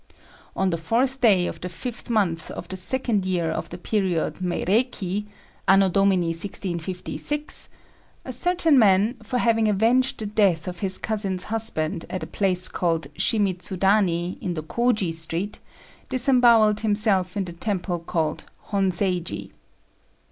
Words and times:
On 0.55 0.71
the 0.71 0.79
fourth 0.79 1.21
day 1.21 1.45
of 1.45 1.61
the 1.61 1.69
fifth 1.69 2.09
month 2.09 2.49
of 2.49 2.67
the 2.69 2.75
second 2.75 3.23
year 3.23 3.51
of 3.51 3.69
the 3.69 3.77
period 3.77 4.37
Meiréki 4.37 5.27
(A.D. 5.67 5.99
1656), 5.99 7.69
a 8.25 8.33
certain 8.33 8.79
man, 8.79 9.15
for 9.21 9.37
having 9.37 9.67
avenged 9.67 10.17
the 10.17 10.25
death 10.25 10.67
of 10.67 10.79
his 10.79 10.97
cousin's 10.97 11.43
husband 11.43 12.05
at 12.09 12.23
a 12.23 12.25
place 12.25 12.67
called 12.67 13.13
Shimidzudani, 13.13 14.39
in 14.41 14.55
the 14.55 14.63
Kôji 14.63 15.13
street, 15.13 15.59
disembowelled 16.09 16.79
himself 16.79 17.37
in 17.37 17.45
the 17.45 17.53
temple 17.53 17.99
called 17.99 18.45
Honseiji. 18.71 19.51